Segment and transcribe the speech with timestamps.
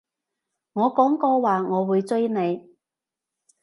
[0.73, 2.75] 我講過話我會追你